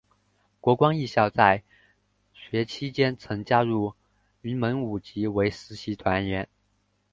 [0.59, 1.61] 国光艺校在
[2.33, 3.93] 学期间曾加入
[4.41, 6.49] 云门舞集为实习团员。